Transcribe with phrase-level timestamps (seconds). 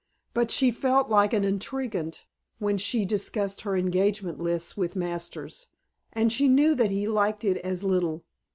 [0.33, 2.25] But she felt like an intriguante
[2.57, 5.67] when she discussed her engagement lists with Masters,
[6.11, 8.25] and she knew that he liked it as little.